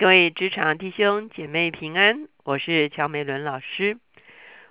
[0.00, 3.98] 各位职场弟兄姐妹平安，我是乔美伦老师。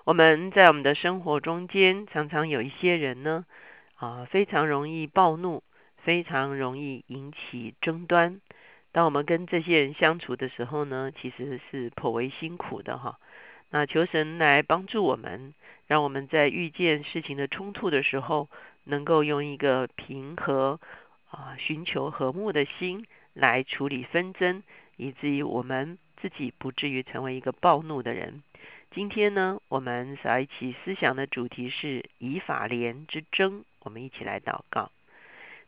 [0.04, 3.46] 我们在我们的生活中间，常常有一些人呢，
[3.98, 5.62] 啊，非常容易暴怒，
[5.98, 8.42] 非常容易引起争端。
[8.92, 13.20] 当我们跟这些人相处的时候呢，其实是颇为辛苦的哈。
[13.70, 15.54] 那求神来帮助我们，
[15.86, 18.50] 让我们在遇见事情的冲突的时候，
[18.86, 20.80] 能够用一个平和
[21.30, 23.06] 啊，寻求和睦的心
[23.36, 24.64] 来处理纷争。
[25.00, 28.44] 以至于我们自己不至于成为一个暴怒的人。
[28.92, 33.64] 今天呢，我们在一起思想的主题是以法莲之争。
[33.80, 34.92] 我们一起来祷告，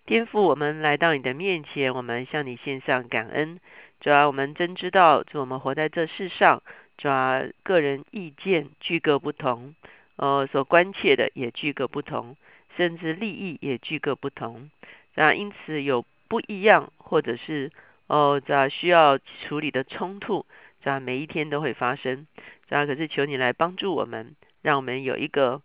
[0.05, 3.61] 颠覆我们来到你的面前，我们向你献上感恩。
[4.01, 6.61] 主要我们真知道，就我们活在这世上，
[6.97, 9.75] 主要个人意见具各不同，
[10.17, 12.35] 呃，所关切的也具各不同，
[12.75, 14.69] 甚至利益也具各不同。
[15.15, 17.71] 那因此有不一样，或者是。
[18.11, 20.45] 哦，这需要处理的冲突，
[20.83, 22.27] 这每一天都会发生。
[22.67, 25.61] 这可是求你来帮助我们，让我们有一个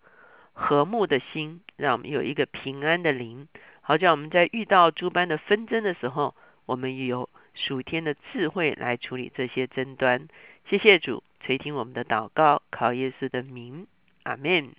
[0.52, 3.48] 和睦的心，让我们有一个平安的灵，
[3.80, 10.28] 好叫我们在遇到诸般的纷争的时候，我们有属天的智慧来处理这些争端。
[10.70, 13.88] 谢谢主垂听我们的祷告，靠耶稣的名，
[14.22, 14.72] 阿门。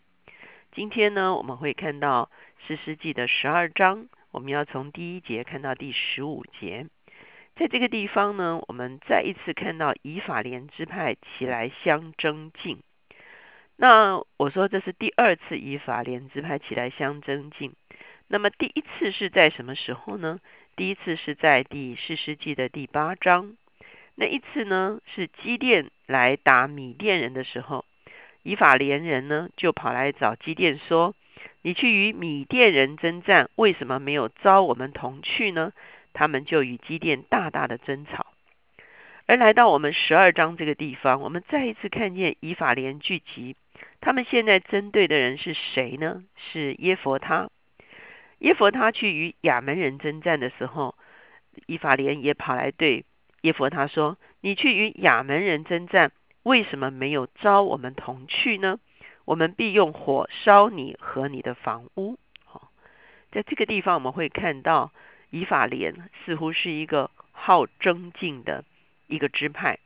[0.71, 2.31] 今天呢，我们会看到
[2.65, 6.87] 四世纪的十二章，我们要从第一节看到第十五节。
[7.59, 12.77] 在这个地方呢，我们再一次看到以法莲支派起来相争竞。
[13.75, 17.73] 那我说这是第二次以法莲支派起来相争竞。
[18.27, 20.39] 那么第一次是在什么时候呢？
[20.75, 23.57] 第一次是在第四世纪的第八章。
[24.13, 27.85] 那一次呢，是基甸来打米甸人的时候，
[28.43, 31.15] 以法莲人呢就跑来找基甸说
[31.63, 35.71] ：“你去与米甸人征战，为什么没有招我们同去呢？”
[36.17, 38.25] 他们就与基甸大大的争吵，
[39.27, 43.55] 而来到我们十二章这个地方，我们再一次看见以法莲聚集。
[44.01, 46.23] 他们现在针对的人是谁呢？
[46.35, 47.51] 是耶佛他。
[48.39, 50.95] 耶佛他去与亚门人征战的时候，
[51.67, 53.05] 以法莲也跑来对
[53.41, 58.79] 耶佛他说：“你去与亚门人征战，为什么没有招我们同去呢？
[59.23, 62.71] 我们必用火烧你和你的房屋。”好，
[63.31, 64.91] 在这个地方我们会看到。
[65.29, 68.63] 以法莲似乎是一个好争竞的
[69.07, 69.79] 一个支派。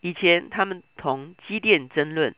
[0.00, 2.34] 以前他们同基甸争论，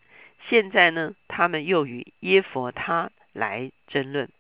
[0.49, 4.31] 现在呢，他们又与耶佛他来争论。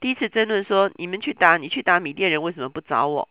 [0.00, 3.28] 第一次争论说：“你们去打，你去打米甸人，为什么不找我？”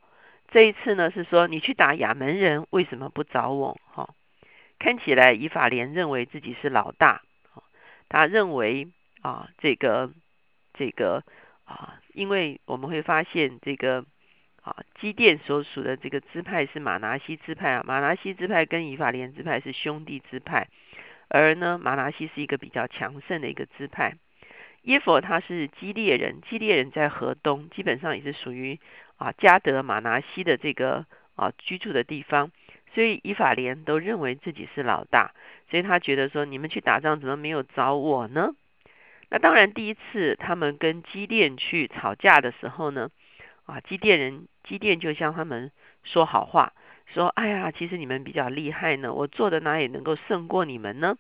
[0.49, 4.09] 这一次呢，是说：“你去打亚门人，为什么不找我？”哈，
[4.79, 7.21] 看起来以法莲认为自己是老大，
[8.09, 8.87] 他认为
[9.21, 10.11] 啊，这个
[10.73, 11.23] 这个
[11.65, 14.03] 啊，因为我们会发现这个。
[14.65, 20.69] 啊，基甸所属的这个支派是马拿西支派啊，马拿西支派跟以法莲支派是兄弟支派，
[21.29, 24.15] 而呢，马拿西是一个比较强盛的一个支派。
[24.81, 28.79] 耶佛他是基列人，基列人在河东，基本上也是属于
[29.17, 31.05] 啊加德马拿西的这个
[31.35, 32.49] 啊居住的地方，
[32.95, 35.35] 所以以法莲都认为自己是老大，
[35.69, 38.49] 所以他觉得说你们去打仗怎么没有找我呢？
[39.29, 43.11] 那当然，第一次他们跟基甸去吵架的时候呢。
[43.65, 45.71] 啊，基甸人基甸就向他们
[46.03, 46.73] 说好话，
[47.07, 51.17] 说：“哎呀，其实你们比较厉害呢，我做的哪里能够胜过你们呢？”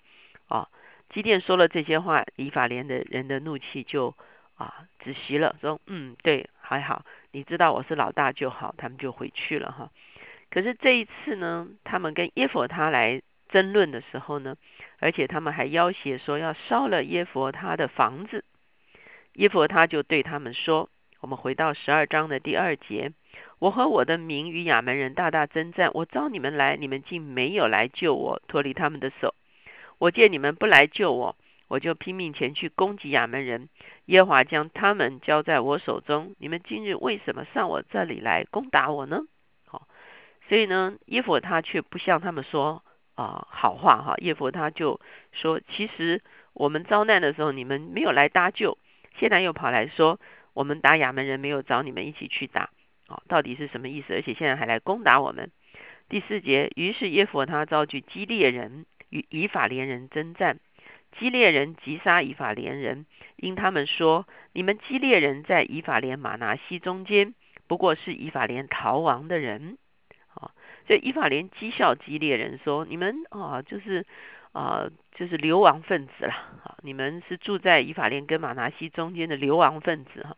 [0.47, 0.69] 啊，
[1.09, 4.15] 基甸说了这些话，以法莲的人的怒气就
[4.55, 9.89] 啊止息了，说：“嗯，对，还好，你知道我是老大就好。”他们就回去了哈。
[10.51, 14.55] 可是这一次呢，他们跟耶佛他来争论的时候呢，
[14.99, 18.45] 而且他们还要挟说要烧了耶佛他的房子，
[19.33, 20.89] 耶佛他就对他们说。
[21.25, 23.11] 我们回到十二章的第二节，
[23.57, 29.33] 我和我的民与亚门人大大征战，我召你们来，你们竟没有来救我，脱离他们的手。
[29.97, 31.35] 我见你们不来救我，
[31.67, 33.69] 我就拼命前去攻击亚门人。
[34.05, 36.35] 耶和华将他们交在我手中。
[36.37, 39.21] 你们今日为什么上我这里来攻打我呢？
[39.65, 39.87] 好，
[40.47, 42.83] 所以呢，耶佛他却不向他们说
[43.15, 44.13] 啊好话哈。
[44.19, 45.01] 耶佛他就
[45.31, 46.21] 说，其实
[46.53, 48.77] 我们遭难的时候，你们没有来搭救，
[49.17, 50.19] 现在又跑来说。
[50.55, 52.71] 我们打亚门人没有找你们一起去打，
[53.07, 54.13] 哦，到底是什么意思？
[54.13, 55.51] 而且现在还来攻打我们。
[56.09, 60.59] 第四节，于是耶佛他召集基列人与以法连人征战，
[61.19, 63.05] 基列人击杀以法连人，
[63.35, 67.35] 因他们说：你们基列人在以法连马拿西中间，
[67.67, 69.77] 不过是以法连逃亡的人。
[70.33, 70.51] 啊，
[70.87, 74.05] 所以以法连讥笑基列人说：你们啊，就是。
[74.55, 76.31] 啊，就是流亡分子了
[76.63, 76.77] 啊！
[76.81, 80.37] 你们是住在以法莲跟马拿西中间的流亡分子哈，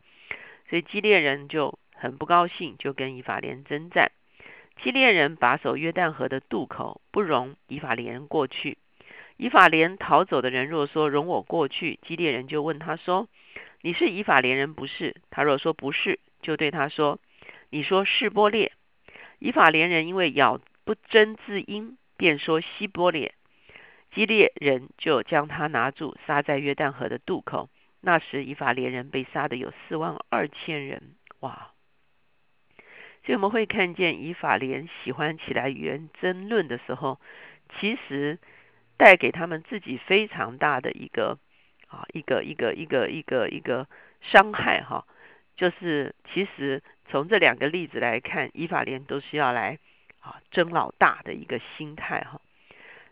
[0.70, 4.12] 所以基列人就很不高兴，就跟以法莲征战。
[4.82, 8.78] 基列人把守约旦河的渡口，不容以法莲过去。
[9.38, 13.28] 以法莲逃走的人若说容我过去，基列人就问他说
[13.82, 17.20] ：“你是以法莲人不是？”他若说不是，就对他说
[17.70, 18.72] ：“你说是波列。”
[19.40, 23.34] 以法莲人因为咬不真字音，便说希波列。
[24.12, 27.70] 基列人就将他拿住，杀在约旦河的渡口。
[28.08, 31.16] 那时以法莲人被杀的有四万二千人。
[31.42, 31.72] 哇！
[33.26, 37.20] 所以我们会看见以法莲喜欢起来与人争论的时候，
[37.78, 38.40] 其实。
[39.00, 41.38] 带给他们自己非常大的一个
[41.88, 43.88] 啊，一个一个一个一个一个
[44.22, 45.06] 伤害哈，
[45.56, 49.78] 就是其实从这两个例子来看，以法莲都是要来
[50.20, 52.42] 啊争老大的一个心态哈。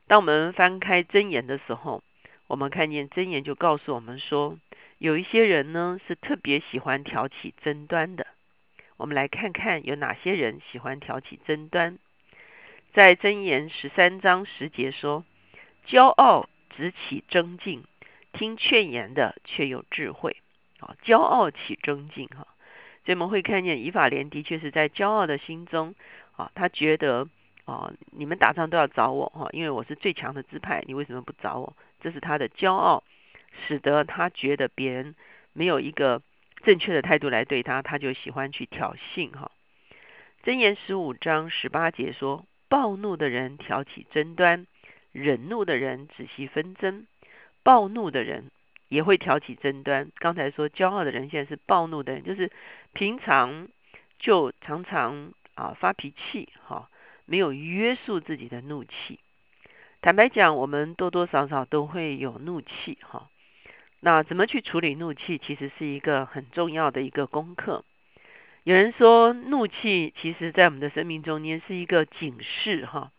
[0.07, 2.01] 当我们翻开真言的时候，
[2.47, 4.57] 我们看见真言就告诉我们说，
[4.97, 8.27] 有一些人呢是特别喜欢挑起争端的。
[8.97, 11.97] 我们来看看有哪些人喜欢挑起争端。
[12.93, 15.23] 在真言十三章十节说。
[15.87, 17.83] 骄傲只起争竞，
[18.33, 20.37] 听劝言的却有智慧。
[20.79, 22.47] 啊，骄傲起争竞哈，
[23.05, 25.93] 所以我们会看见以法莲的确是在骄傲的心中
[26.35, 27.27] 啊，他觉得
[27.65, 31.77] 啊，你们打仗都要找我哈，因为我是最强的支派，你为什么不找我？
[32.01, 33.03] 这是他的骄傲，
[33.67, 35.15] 使得他觉得别人
[35.53, 36.21] 没有一个
[36.63, 39.51] 正确的态度来对他，他就喜欢去挑衅哈。
[40.43, 44.67] 箴言十五章十八节说：暴怒的人挑起争端。
[45.11, 47.07] 忍怒的人仔细纷争，
[47.63, 48.51] 暴怒的人
[48.89, 50.11] 也会挑起争端。
[50.17, 52.51] 刚才说骄傲的人，现在是暴怒的人，就是
[52.91, 53.69] 平常
[54.19, 56.89] 就常常啊发脾气，哈，
[57.25, 59.21] 没有约束自己的怒气。
[60.01, 63.29] 坦白讲，我们多多少少都会有怒气，哈。
[63.99, 67.83] 那怎么去处理怒气，其实是一个很重要的一个功课。
[68.63, 73.11] 有人说，怒气其实在我们的生命中间是一个警示，哈。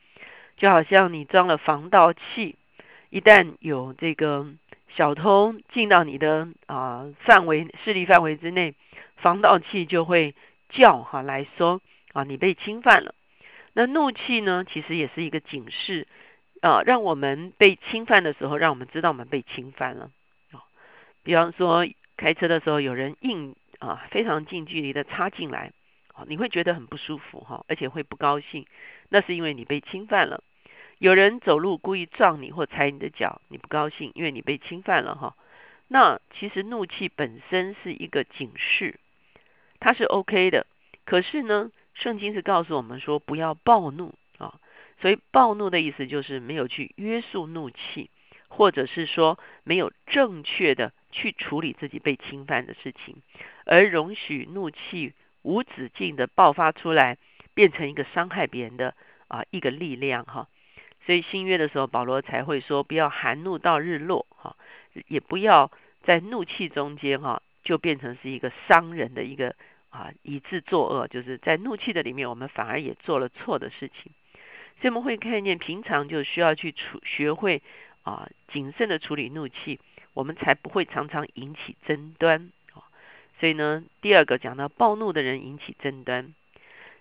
[0.56, 2.56] 就好像你装了防盗器，
[3.10, 4.46] 一旦有这个
[4.88, 8.74] 小偷进到你的啊范围势力范围之内，
[9.16, 10.34] 防盗器就会
[10.70, 11.82] 叫哈来说
[12.14, 13.14] 啊你被侵犯了。
[13.74, 16.06] 那怒气呢，其实也是一个警示
[16.62, 20.10] 啊，让我们被侵犯的时候，让我们知道我们被侵犯了。
[21.26, 21.84] 比方说
[22.16, 25.72] 开车的时候，有人硬啊非常近距离的插进来。
[26.28, 28.64] 你会觉得很不舒服哈，而且会不高兴，
[29.08, 30.44] 那是因为你被侵犯了。
[30.98, 35.36] 有人走路故意撞你或踩你的脚，你不高兴，因为你被侵犯了哈。
[35.88, 39.00] 那其实怒气本身是一个警示，
[39.80, 40.64] 它是 OK 的。
[41.04, 44.54] 可是呢，圣经是告诉我们说不要暴怒啊。
[45.02, 48.10] 所以暴怒的意思就是没有去约束怒气，
[48.48, 53.16] 或者是说没有正确的去处理自己被侵犯的事情，
[53.64, 55.14] 而容许怒气。
[55.46, 57.18] 无止境的爆发出来，
[57.54, 58.96] 变成一个伤害别人的
[59.28, 60.48] 啊一个力量哈。
[61.04, 64.56] 所以新约的时候，保罗才会说不要含怒到日落哈，
[65.06, 65.70] 也不要
[66.02, 69.54] 在怒气中间哈，就变成是一个伤人的一个
[69.90, 74.10] 啊以致作恶，就是在怒气的里面，我们反而也做了错的事情。
[74.80, 77.62] 所以我们会看见，平常就需要去处学会
[78.06, 79.80] 啊谨慎的处理怒气，
[80.14, 82.52] 我们才不会常常引起争端。
[83.40, 86.32] 所以呢，第二个讲到暴怒的人引起争端。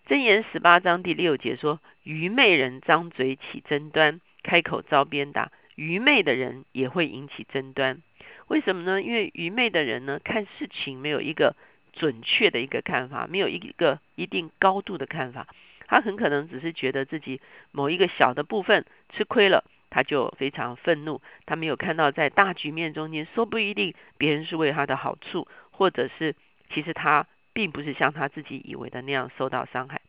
[0.07, 5.51] 箴言十八章第六节说：愚昧人张嘴起争端，开口遭鞭打。
[5.75, 8.01] 愚昧的人也会引起争端。
[8.47, 9.01] 为什么呢？
[9.01, 11.55] 因为愚昧的人呢，看事情没有一个
[11.93, 15.47] 准确的一个看法，没有一个一定高度的看法。
[15.87, 17.39] 他很可能只是觉得自己
[17.71, 21.21] 某一个小的部分吃亏了，他就非常愤怒。
[21.45, 25.47] 他没有看到在大局面中间，说不一定别人是为他的好处。
[25.71, 26.35] 或者是，
[26.69, 30.01] 其实他并不是像他自己以为的那样受到伤害，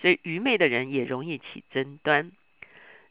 [0.00, 2.32] 所以愚昧的人也容易起争端。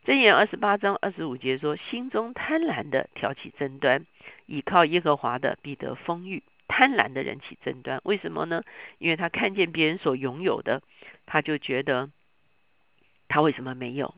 [0.05, 4.05] 箴言二十八章二十五节说：“心中贪婪的挑起争端，
[4.47, 8.63] 倚靠耶和华的必得丰裕。”贪婪的人起争端，为什么呢？
[8.97, 10.81] 因为他看见别人所拥有的，
[11.25, 12.09] 他就觉得
[13.29, 14.13] 他为什么没有？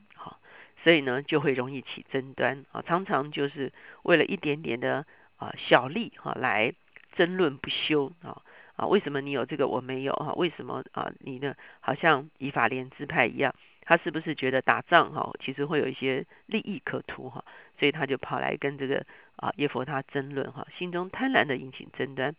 [0.86, 3.74] 所以呢就会容易起争端啊，常常就是
[4.04, 6.74] 为了一点点的啊小利哈来。
[7.18, 8.42] 争论不休啊
[8.76, 8.88] 啊！
[8.88, 10.34] 为什么你有这个我没有啊？
[10.34, 11.10] 为什么啊？
[11.20, 11.56] 你呢？
[11.80, 17.46] 好像以法莲支派一样，他是不是觉得打仗哈，其实会有一些利益可图哈？
[17.80, 19.06] 所以他就跑来跟这个
[19.38, 22.36] 啊耶佛他争论哈，心中贪婪的引起争端。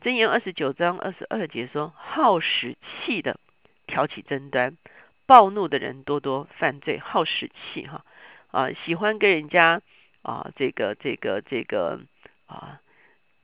[0.00, 3.40] 箴言二十九章二十二节说：好使气的
[3.88, 4.76] 挑起争端，
[5.26, 6.98] 暴怒的人多多犯罪。
[6.98, 8.04] 好使气哈
[8.50, 9.82] 啊，喜欢跟人家
[10.22, 12.00] 啊这个这个这个
[12.46, 12.80] 啊。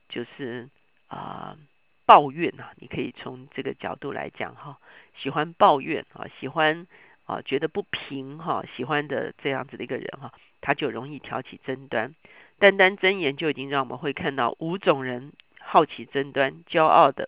[0.09, 0.69] 就是
[1.07, 1.57] 啊，
[2.05, 4.77] 抱怨呐，你可以从这个角度来讲哈，
[5.17, 6.85] 喜欢抱怨啊，喜欢
[7.25, 12.13] 啊觉得不平哈，喜欢的这样子的一个人哈，他就容易挑起争端。
[12.59, 17.27] 单单真言就已经让我们会看到五种人：好奇争端、骄傲的、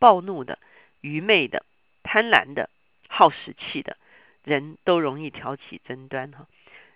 [0.00, 0.58] 暴怒的、
[1.02, 1.64] 愚昧的、
[2.02, 2.68] 贪婪的、
[3.14, 3.96] 耗时气的
[4.42, 6.46] 人都容易挑起争端哈。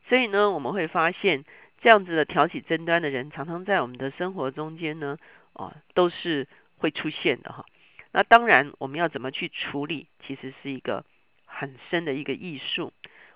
[0.09, 1.45] 所以呢，我们会发现
[1.81, 5.17] 这样子的挑起争端的人，常常在我们的生活中间呢，
[5.53, 6.49] 啊，都是
[6.79, 7.65] 会出现的哈。
[8.11, 11.05] 那当然，我们要怎么去处理，其实是一个
[11.47, 12.93] 很深的一个艺术。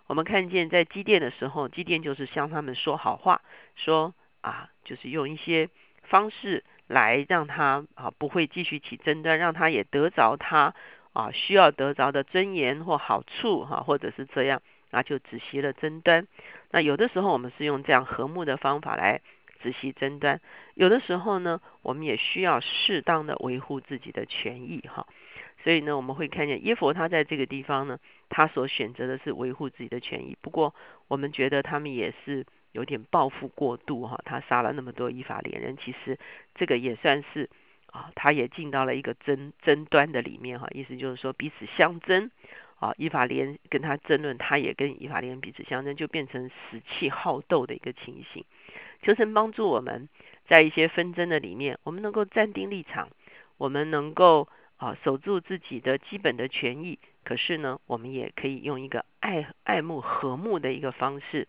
[0.07, 3.43] 我们看见在积电的时候，积电就是向他们说好话，
[3.77, 4.15] 说。
[4.43, 5.69] 啊，就是用一些
[6.03, 10.75] 方式来让他啊不会继续起争端，让他也得着他
[11.13, 16.27] 啊需要得着的尊严或好处哈，或者是这样，那就止息了争端。
[16.71, 19.21] 那有的时候我们是用这样和睦的方法来
[19.63, 20.41] 止息争端，
[20.75, 25.07] 有的时候呢，我们也需要适当的维护自己的权益哈。
[25.63, 30.37] 所以呢，我们会看见耶佛他在这个地方呢，他所选择的是维护自己的权益。
[30.41, 30.75] 不过
[31.09, 32.47] 我们觉得他们也是。
[32.73, 36.19] 有点报复过度哈，他杀了那么多依法连人，其实
[36.55, 37.51] 这个也算是
[37.93, 42.31] 啊，他也进到了一个争争端的里面哈，意思就是说彼此相争
[42.81, 48.45] 啊，以法连跟他争论，他也跟以法连彼此相争，就变成死气好斗的一个情形。
[49.03, 50.09] 求神帮助我们
[50.49, 53.09] 在一些纷争的里面，我们能够站定立场，
[53.59, 61.47] 我们能够啊守住自己的基本的权益，可是呢，我们也可以用一个爱爱慕和睦的一个方式。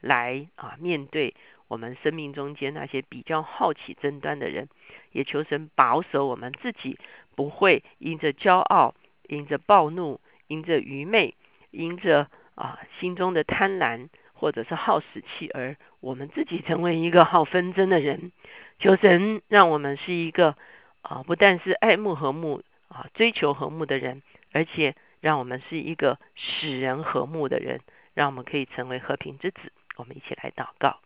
[0.00, 1.34] 来啊，面对
[1.68, 4.68] 我们生命中间那些比较好奇争端的人，
[5.12, 6.98] 也求神保守我们自己，
[7.34, 8.94] 不会因着骄傲、
[9.28, 11.34] 因着暴怒、因着愚昧、
[11.70, 18.30] 因着啊心中的贪婪或者是好死气，而我们自己成为一个好纷争的人。
[18.78, 20.56] 求神让我们是一个
[21.02, 27.80] 啊，不但是爱慕和睦啊，追求和睦的人，而且让我们是一个使人和睦的人，
[28.12, 29.72] 让我们可以成为和平之子。
[29.96, 30.98] 我们一起来祷告，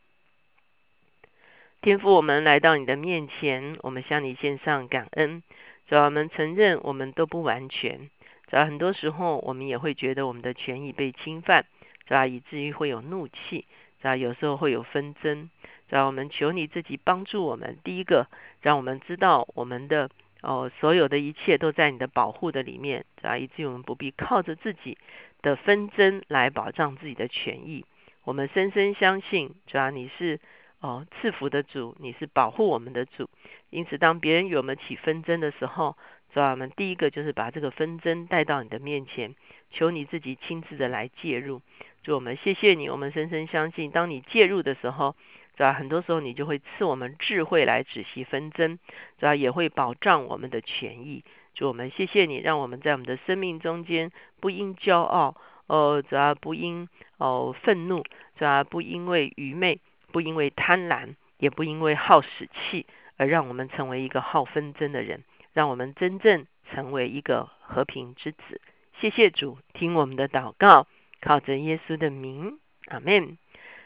[1.81, 5.45] 天父，我们来到你的面前，我们向你献上感恩。
[5.87, 8.11] 主要我们承认我们都不完全，
[8.49, 11.65] 主要很多时候我们也会觉得我们的权益被侵犯，
[12.05, 13.65] 主要以至于会有怒气，
[14.03, 15.49] 主要有时候会有纷争。
[15.89, 18.27] 主要我们求你自己帮助我们，第一个
[18.61, 20.11] 让我们知道我们的
[20.43, 24.99] 哦所有的一切都在你的保护的里面，主要以至于我们不必靠着自己
[25.43, 27.85] 的纷争来保障自己的权益。
[28.25, 30.39] 我们深深相信，主要你是
[30.81, 33.29] 哦赐福的主，你是保护我们的主。
[33.71, 35.97] 因此，当别人与我们起纷争的时候，
[36.33, 39.35] 主要我们第一个就是把这个纷争带到你的面前，
[39.71, 41.61] 求你自己亲自的来介入。
[42.03, 45.17] 主，我们谢谢你，我们深深相信，当你介入的时候，
[45.57, 48.79] 主要很多时候你就会赐我们智慧来止息纷争，
[49.19, 51.25] 主要也会保障我们的权益。
[51.55, 55.35] 主，我们谢谢你，让我们在我们的生命中间不因骄傲。
[55.67, 58.03] 哦，主要不因哦愤怒，
[58.39, 59.81] 主要不因为愚昧，
[60.19, 65.23] 不因为贪婪，也不因为好使气，而让我们成为一个好纷争的人，
[65.53, 68.61] 让我们真正成为一个和平之子。
[68.99, 70.89] 谢谢主，听我们的祷告，
[71.21, 73.39] 靠着耶稣的名，阿门。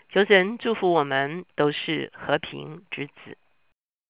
[0.09, 3.37] 求神祝福我们都是和平之子。